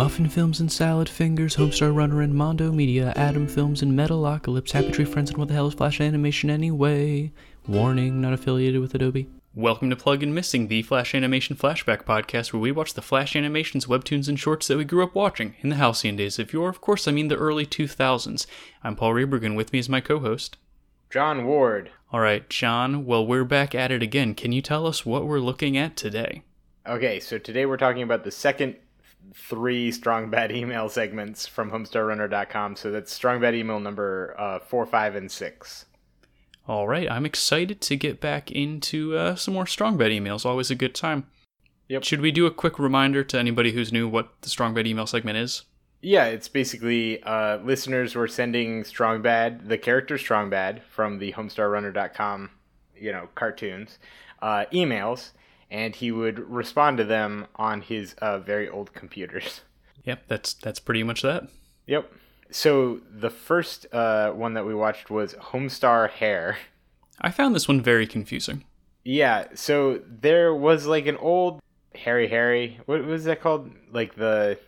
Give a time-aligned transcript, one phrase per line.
[0.00, 4.90] Muffin Films and Salad Fingers, Homestar Runner and Mondo Media, Adam Films and Metalocalypse, Happy
[4.90, 7.32] Tree Friends, and What the Hell is Flash Animation Anyway?
[7.68, 9.28] Warning, not affiliated with Adobe.
[9.54, 13.36] Welcome to Plug and Missing, the Flash Animation Flashback podcast, where we watch the Flash
[13.36, 16.70] animations, webtoons, and shorts that we grew up watching in the halcyon days of yore.
[16.70, 18.46] Of course, I mean the early 2000s.
[18.82, 20.56] I'm Paul Reberg, and with me is my co host.
[21.10, 21.90] John Ward.
[22.10, 24.34] All right, John, well, we're back at it again.
[24.34, 26.42] Can you tell us what we're looking at today?
[26.86, 28.76] Okay, so today we're talking about the second
[29.34, 32.76] three strong bad email segments from homestarrunner.com.
[32.76, 35.86] So that's strong bad email number uh, four, five, and six.
[36.66, 40.46] All right, I'm excited to get back into uh, some more strong bad emails.
[40.46, 41.26] Always a good time.
[41.88, 42.04] Yep.
[42.04, 45.06] Should we do a quick reminder to anybody who's new what the strong bad email
[45.06, 45.64] segment is?
[46.02, 51.32] Yeah, it's basically uh, listeners were sending strong bad, the character strong bad from the
[51.32, 52.50] homestarrunner.com,
[52.96, 53.98] you know, cartoons,
[54.40, 55.30] uh, emails,
[55.70, 59.62] and he would respond to them on his uh, very old computers.
[60.04, 61.46] Yep, that's that's pretty much that.
[61.86, 62.10] Yep.
[62.50, 66.56] So the first uh, one that we watched was Homestar Hair.
[67.20, 68.64] I found this one very confusing.
[69.04, 71.60] Yeah, so there was like an old
[71.94, 72.80] Harry Harry.
[72.86, 73.70] What was that called?
[73.92, 74.58] Like the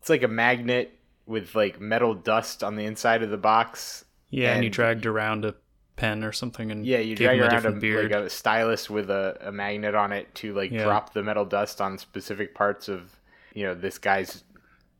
[0.00, 0.92] it's like a magnet
[1.26, 4.04] with like metal dust on the inside of the box.
[4.30, 5.54] Yeah, and, and you dragged around a
[5.98, 9.36] pen or something and yeah, you drag around a, a like a stylus with a,
[9.40, 10.84] a magnet on it to like yeah.
[10.84, 13.18] drop the metal dust on specific parts of
[13.52, 14.44] you know this guy's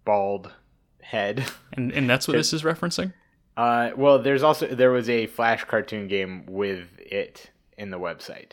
[0.04, 0.52] bald
[1.00, 1.44] head.
[1.74, 3.12] And and that's what this is referencing.
[3.56, 8.52] Uh, well, there's also there was a Flash cartoon game with it in the website.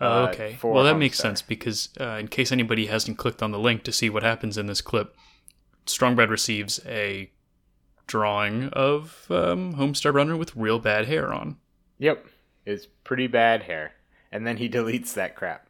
[0.00, 0.58] Oh, okay.
[0.62, 3.82] Uh, well, that makes sense because uh, in case anybody hasn't clicked on the link
[3.84, 5.14] to see what happens in this clip,
[5.86, 7.30] Strongbad receives a
[8.06, 11.56] drawing of um, Homestar Runner with real bad hair on.
[12.02, 12.26] Yep,
[12.66, 13.92] it's pretty bad hair,
[14.32, 15.68] and then he deletes that crap.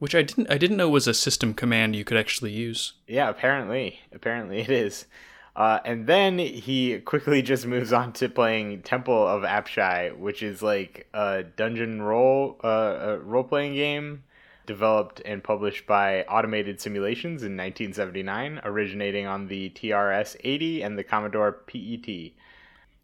[0.00, 2.94] Which I didn't I didn't know was a system command you could actually use.
[3.06, 5.04] Yeah, apparently, apparently it is.
[5.54, 10.60] Uh, and then he quickly just moves on to playing Temple of Apshai, which is
[10.60, 14.24] like a dungeon role uh, role playing game
[14.66, 21.52] developed and published by Automated Simulations in 1979, originating on the TRS-80 and the Commodore
[21.52, 22.32] PET.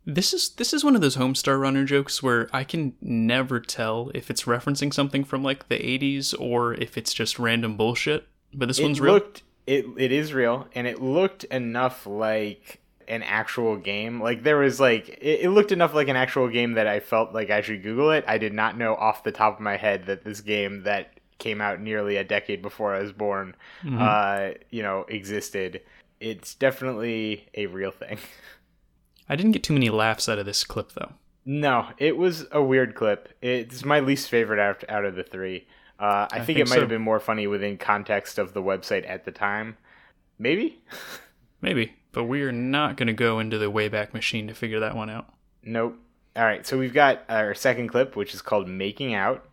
[0.06, 4.12] This is this is one of those Homestar Runner jokes where I can never tell
[4.14, 8.28] if it's referencing something from like the 80s or if it's just random bullshit.
[8.54, 9.14] But this it one's real.
[9.14, 14.20] Looked, it it is real, and it looked enough like an actual game.
[14.20, 17.34] Like there was like it, it, looked enough like an actual game that I felt
[17.34, 18.24] like I should Google it.
[18.28, 21.60] I did not know off the top of my head that this game that came
[21.60, 23.98] out nearly a decade before I was born, mm-hmm.
[24.00, 25.82] uh, you know, existed.
[26.20, 28.18] It's definitely a real thing.
[29.28, 31.12] I didn't get too many laughs out of this clip though.
[31.44, 33.28] No, it was a weird clip.
[33.40, 35.66] It's my least favorite out, out of the three.
[35.98, 36.80] Uh, I, I, think, think it might so.
[36.80, 39.76] have been more funny within context of the website at the time.
[40.38, 40.82] Maybe?
[41.60, 41.94] Maybe.
[42.12, 45.08] But we are not going to go into the Wayback Machine to figure that one
[45.08, 45.32] out.
[45.62, 45.98] Nope.
[46.34, 49.46] All right, so we've got our second clip, which is called Making Out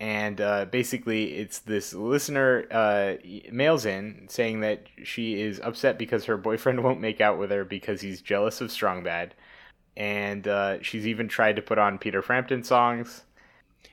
[0.00, 3.14] and uh, basically it's this listener uh,
[3.52, 7.64] mails in saying that she is upset because her boyfriend won't make out with her
[7.64, 9.34] because he's jealous of Strong Bad,
[9.96, 13.22] and uh, she's even tried to put on Peter Frampton songs.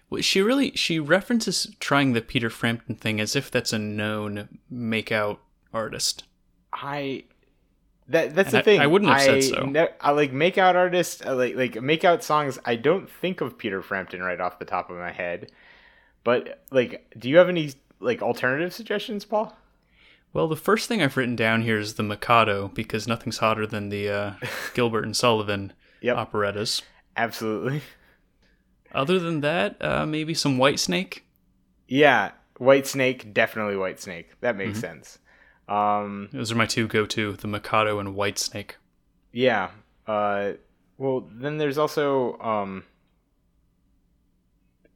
[0.09, 4.59] Well, she really she references trying the Peter Frampton thing as if that's a known
[4.69, 5.41] make out
[5.73, 6.23] artist.
[6.71, 7.25] I
[8.07, 8.79] that that's and the I, thing.
[8.79, 9.65] I wouldn't have I, said so.
[9.65, 12.57] Ne- I like makeout artists, like like makeout songs.
[12.63, 15.51] I don't think of Peter Frampton right off the top of my head.
[16.27, 17.71] But like, do you have any
[18.01, 19.57] like alternative suggestions, Paul?
[20.33, 23.87] Well, the first thing I've written down here is the Mikado because nothing's hotter than
[23.87, 24.33] the uh,
[24.73, 25.71] Gilbert and Sullivan
[26.01, 26.17] yep.
[26.17, 26.81] operettas.
[27.15, 27.81] Absolutely.
[28.93, 31.19] Other than that, uh, maybe some Whitesnake.
[31.87, 34.25] Yeah, Whitesnake, definitely Whitesnake.
[34.41, 34.99] That makes mm-hmm.
[35.01, 35.19] sense.
[35.69, 38.71] Um, Those are my two go-to: the Mikado and Whitesnake.
[39.31, 39.69] Yeah.
[40.05, 40.55] Uh,
[40.97, 42.83] well, then there's also um,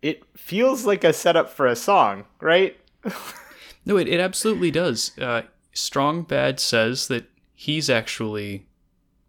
[0.01, 2.77] it feels like a setup for a song, right?
[3.85, 5.17] no, it, it absolutely does.
[5.17, 8.65] Uh, Strong Bad says that he's actually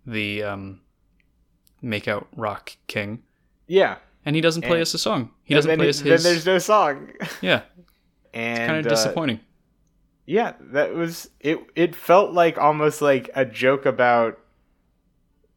[0.06, 0.80] the um,
[1.82, 3.22] makeout rock king.
[3.66, 3.96] Yeah.
[4.24, 5.30] And he doesn't play and, us a song.
[5.44, 6.22] He doesn't play it, us his.
[6.22, 7.12] Then there's no song.
[7.40, 7.62] yeah.
[8.34, 9.40] And it's kind of uh, disappointing.
[10.25, 11.58] Yeah, that was it.
[11.76, 14.38] It felt like almost like a joke about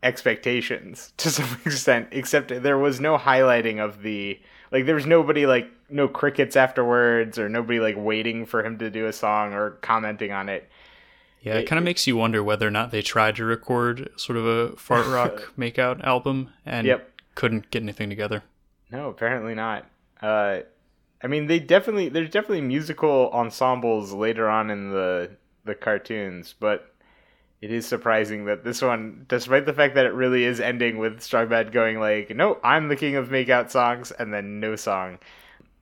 [0.06, 4.40] expectations to some extent, except there was no highlighting of the
[4.72, 8.90] like there was nobody like no crickets afterwards or nobody like waiting for him to
[8.90, 10.70] do a song or commenting on it.
[11.42, 14.10] Yeah, it, it kind of makes you wonder whether or not they tried to record
[14.16, 17.12] sort of a fart rock makeout album and yep.
[17.36, 18.44] couldn't get anything together.
[18.92, 19.86] No, apparently not.
[20.22, 20.60] Uh,
[21.22, 25.32] I mean, they definitely there's definitely musical ensembles later on in the
[25.64, 26.95] the cartoons, but
[27.62, 31.22] it is surprising that this one, despite the fact that it really is ending with
[31.22, 35.20] Strong Bad going like, "No, I'm the king of makeout songs," and then no song.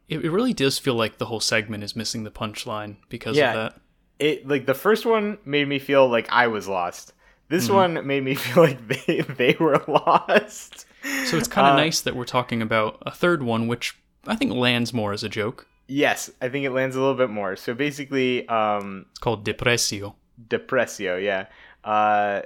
[0.09, 3.49] It, it really does feel like the whole segment is missing the punchline because Yeah.
[3.49, 3.81] of that.
[4.19, 7.13] It like the first one made me feel like I was lost.
[7.49, 10.85] This one made me feel like they they were lost.
[11.25, 13.97] So it's kind of Uh, nice that we're talking about a third one, which
[14.27, 15.67] I think lands more as a joke.
[15.87, 17.55] Yes, I think it lands a little bit more.
[17.57, 20.15] So basically, um, It's called Depressio.
[20.47, 21.47] Depressio, yeah.
[21.83, 22.43] Uh,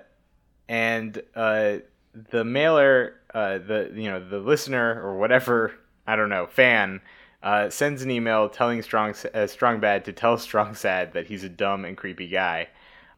[0.67, 1.77] and uh,
[2.31, 5.73] the mailer, uh, the you know the listener or whatever
[6.05, 7.01] I don't know fan
[7.43, 11.43] uh, sends an email telling Strong uh, Strong Bad to tell Strong Sad that he's
[11.43, 12.67] a dumb and creepy guy.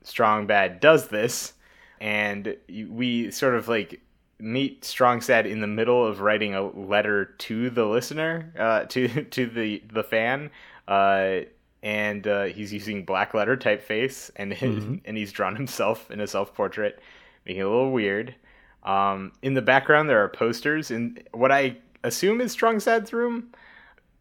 [0.04, 1.54] Strong Bad does this,
[2.00, 4.01] and we sort of like
[4.39, 9.24] meet Strong Sad in the middle of writing a letter to the listener, uh, to
[9.25, 10.51] to the the fan,
[10.88, 11.39] uh,
[11.84, 14.54] and uh, he's using black letter typeface, and
[15.06, 17.00] and he's drawn himself in a self portrait,
[17.46, 18.36] making it a little weird.
[18.84, 23.52] Um, in the background, there are posters in what I assume is Strong Sad's room.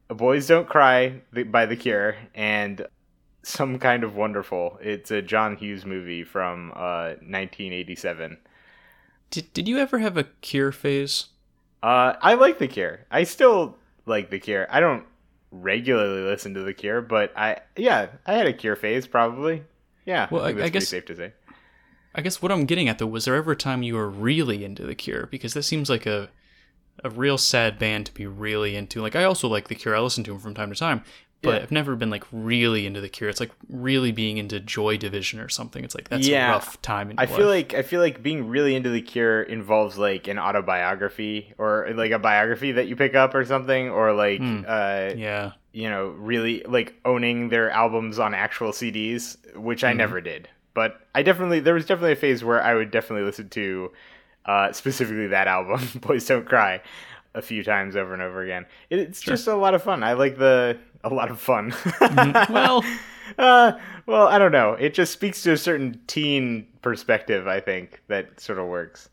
[0.09, 1.21] Boys Don't Cry
[1.51, 2.87] by The Cure, and
[3.43, 4.79] some kind of wonderful.
[4.83, 8.39] It's a John Hughes movie from uh, 1987.
[9.31, 11.27] Did, did you ever have a cure phase?
[11.83, 13.01] Uh, I like The Cure.
[13.11, 13.77] I still
[14.07, 14.67] like The Cure.
[14.71, 15.05] I don't
[15.51, 19.65] regularly listen to The Cure, but I yeah, I had a Cure phase probably.
[20.05, 21.33] Yeah, Well, I, think I- that's I guess- safe to say.
[22.15, 24.65] I guess what I'm getting at though was there ever a time you were really
[24.65, 25.27] into the Cure?
[25.27, 26.31] Because that seems like a
[27.05, 29.01] a real sad band to be really into.
[29.01, 29.95] Like I also like the Cure.
[29.95, 31.05] I listen to them from time to time,
[31.43, 31.63] but Yeah.
[31.63, 33.31] I've never been like really into the Cure.
[33.31, 35.85] It's like really being into Joy Division or something.
[35.85, 36.49] It's like that's Yeah.
[36.49, 37.73] a rough time in I feel life.
[37.73, 42.11] like I feel like being really into The Cure involves like an autobiography or like
[42.13, 44.63] a biography that you pick up or something, or like Hmm.
[44.67, 45.53] uh, yeah.
[45.73, 50.49] you know, really like owning their albums on actual CDs, which I never did.
[50.75, 53.93] But I definitely there was definitely a phase where I would definitely listen to
[54.45, 56.81] uh, specifically that album, Boys Don't Cry,
[57.35, 58.65] a few times over and over again.
[58.91, 60.03] It, it's just a lot of fun.
[60.03, 61.75] I like the a lot of fun.
[62.51, 62.85] Well,
[63.37, 63.73] uh,
[64.07, 64.73] well, I don't know.
[64.73, 67.47] It just speaks to a certain teen perspective.
[67.47, 69.09] I think that sort of works.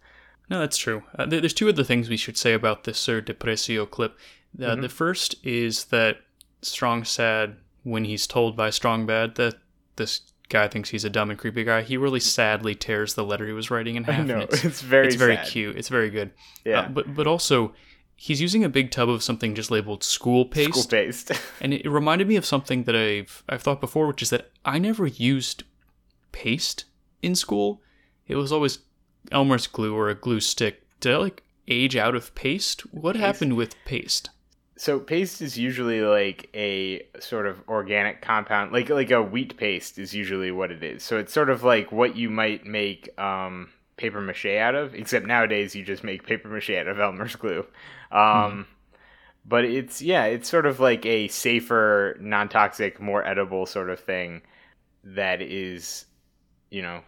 [0.50, 1.04] No, that's true.
[1.18, 4.14] Uh, there's two other things we should say about this Sir Depressio clip.
[4.14, 4.82] Uh, Mm-hmm.
[4.82, 6.18] The first is that
[6.62, 9.56] Strong Sad, when he's told by Strong Bad that
[9.98, 13.46] this guy thinks he's a dumb and creepy guy, he really sadly tears the letter
[13.46, 14.26] he was writing in half.
[14.26, 15.48] know, it's, it's very it's very sad.
[15.48, 15.76] cute.
[15.76, 16.32] It's very good.
[16.64, 16.82] Yeah.
[16.82, 17.74] Uh, but but also,
[18.16, 21.32] he's using a big tub of something just labeled school paste, School based.
[21.62, 24.52] and it, it reminded me of something that I've I've thought before, which is that
[24.64, 25.64] I never used
[26.32, 26.86] paste
[27.22, 27.82] in school.
[28.28, 28.80] It was always
[29.32, 30.84] Elmer's glue or a glue stick.
[31.00, 32.82] Did I like age out of paste?
[32.94, 34.30] What happened with paste?
[34.78, 39.98] So paste is usually like a sort of organic compound, like like a wheat paste
[39.98, 41.04] is usually what it is.
[41.04, 45.26] So it's sort of like what you might make um, paper mache out of, except
[45.26, 47.66] nowadays you just make paper mache out of Elmer's glue.
[48.12, 48.68] Um,
[49.46, 54.42] But it's yeah, it's sort of like a safer, non-toxic, more edible sort of thing
[55.04, 56.06] that is,
[56.72, 57.02] you know,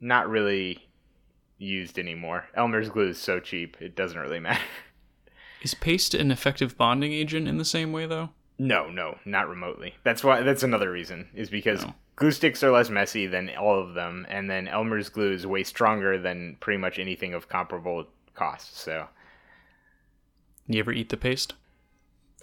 [0.00, 0.88] not really
[1.58, 2.46] used anymore.
[2.54, 4.62] Elmer's glue is so cheap; it doesn't really matter.
[5.60, 8.30] Is paste an effective bonding agent in the same way though?
[8.58, 9.94] No, no, not remotely.
[10.04, 10.40] That's why.
[10.42, 11.94] That's another reason is because No.
[12.18, 15.62] Glue sticks are less messy than all of them, and then Elmer's glue is way
[15.62, 18.76] stronger than pretty much anything of comparable cost.
[18.76, 19.06] So,
[20.66, 21.54] You ever eat the paste?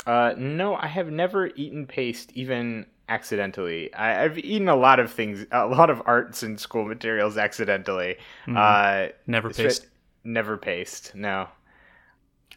[0.07, 3.93] uh, no, I have never eaten paste even accidentally.
[3.93, 8.17] I, I've eaten a lot of things, a lot of arts and school materials accidentally.
[8.47, 9.87] Uh, Never paste.
[10.23, 11.13] Never paste.
[11.15, 11.47] No.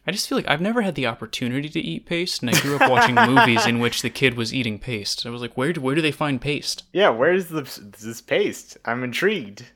[0.09, 2.77] I just feel like I've never had the opportunity to eat paste, and I grew
[2.77, 5.23] up watching movies in which the kid was eating paste.
[5.23, 6.81] I was like, where do, where do they find paste?
[6.91, 7.61] Yeah, where's the,
[8.01, 8.75] this paste?
[8.85, 9.67] I'm intrigued.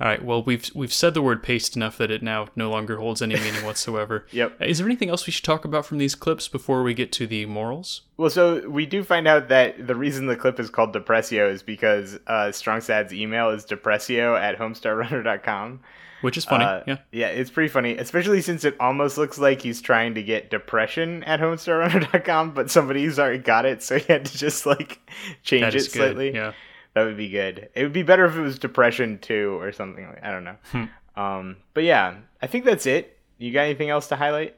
[0.00, 2.96] All right, well we've we've said the word paste enough that it now no longer
[2.96, 4.26] holds any meaning whatsoever.
[4.32, 4.60] Yep.
[4.60, 7.26] Is there anything else we should talk about from these clips before we get to
[7.26, 8.02] the morals?
[8.16, 11.62] Well, so we do find out that the reason the clip is called Depressio is
[11.62, 15.80] because uh, Strong Sad's email is depressio at homestarrunner.com.
[16.20, 16.64] Which is funny.
[16.64, 16.96] Uh, yeah.
[17.12, 21.22] yeah, it's pretty funny, especially since it almost looks like he's trying to get depression
[21.24, 25.00] at homestarrunner.com, but somebody's already got it, so he had to just like
[25.42, 25.94] change it is good.
[26.14, 26.34] slightly.
[26.34, 26.52] Yeah.
[26.94, 27.68] That would be good.
[27.74, 30.56] It would be better if it was depression too or something like I don't know.
[30.72, 30.84] Hmm.
[31.20, 33.18] Um, but yeah, I think that's it.
[33.38, 34.56] You got anything else to highlight?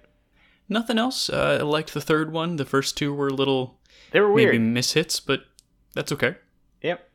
[0.68, 1.28] Nothing else.
[1.28, 2.56] Uh, I liked the third one.
[2.56, 3.78] The first two were little
[4.12, 4.58] They were weird.
[4.58, 5.40] maybe mishits, but
[5.94, 6.36] that's okay.
[6.82, 7.06] Yep.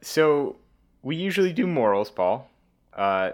[0.00, 0.56] So
[1.02, 2.48] we usually do morals, Paul.
[2.94, 3.32] Uh,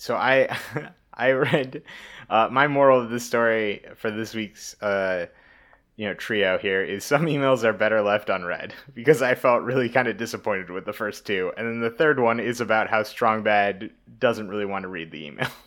[0.00, 0.56] so I
[1.14, 1.82] I read
[2.28, 5.26] uh, my moral of the story for this week's uh,
[5.96, 9.88] you know trio here is some emails are better left unread because I felt really
[9.88, 13.02] kind of disappointed with the first two, and then the third one is about how
[13.02, 15.48] Strong Bad doesn't really want to read the email.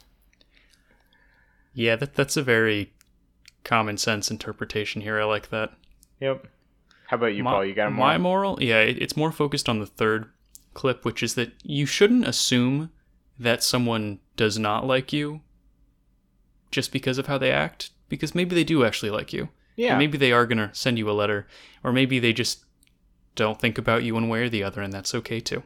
[1.76, 2.94] Yeah, that that's a very
[3.64, 5.20] common sense interpretation here.
[5.20, 5.74] I like that.
[6.20, 6.46] Yep.
[7.08, 7.66] How about you, My- Paul?
[7.66, 8.52] You got a my moral?
[8.52, 8.64] moral?
[8.64, 10.30] Yeah, it, it's more focused on the third
[10.76, 12.92] clip, which is that you shouldn't assume
[13.40, 15.42] that someone does not like you
[16.72, 19.50] just because of how they act, because maybe they do actually like you.
[19.76, 19.92] Yeah.
[19.92, 21.48] And maybe they are gonna send you a letter,
[21.84, 22.66] or maybe they just
[23.36, 25.64] don't think about you one way or the other, and that's okay too.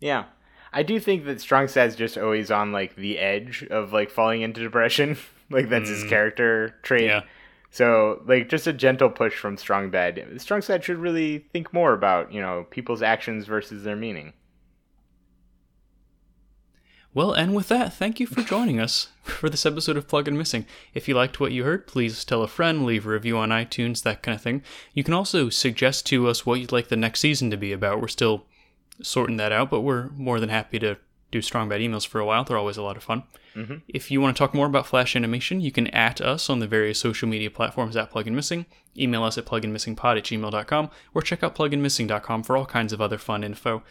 [0.00, 0.24] Yeah.
[0.72, 4.42] I do think that Strong Sad's just always on like the edge of like falling
[4.42, 5.18] into depression.
[5.50, 7.02] like that's his character trait.
[7.02, 7.06] Mm.
[7.06, 7.22] Yeah.
[7.70, 10.40] So like just a gentle push from Strong Bad.
[10.40, 14.32] Strong Sad should really think more about, you know, people's actions versus their meaning.
[17.14, 20.38] Well, and with that, thank you for joining us for this episode of Plug and
[20.38, 20.64] Missing.
[20.94, 24.02] If you liked what you heard, please tell a friend, leave a review on iTunes,
[24.02, 24.62] that kind of thing.
[24.94, 28.00] You can also suggest to us what you'd like the next season to be about.
[28.00, 28.46] We're still
[29.02, 30.96] sorting that out, but we're more than happy to
[31.30, 32.44] do strong bad emails for a while.
[32.44, 33.24] They're always a lot of fun.
[33.54, 33.76] Mm-hmm.
[33.88, 36.66] If you want to talk more about Flash animation, you can at us on the
[36.66, 38.64] various social media platforms at Plug and Missing,
[38.96, 43.18] email us at plugandmissingpod at gmail.com, or check out plugandmissing.com for all kinds of other
[43.18, 43.82] fun info.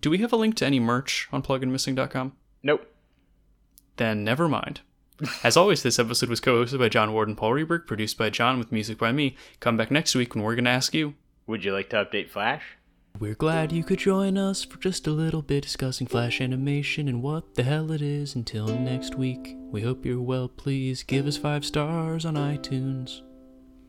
[0.00, 2.36] Do we have a link to any merch on plugandmissing.com?
[2.62, 2.86] Nope.
[3.96, 4.80] Then never mind.
[5.44, 8.30] As always, this episode was co hosted by John Ward and Paul Reberg, produced by
[8.30, 9.36] John with music by me.
[9.60, 11.14] Come back next week when we're going to ask you.
[11.46, 12.62] Would you like to update Flash?
[13.18, 17.22] We're glad you could join us for just a little bit discussing Flash animation and
[17.22, 18.34] what the hell it is.
[18.34, 20.48] Until next week, we hope you're well.
[20.48, 23.20] Please give us five stars on iTunes.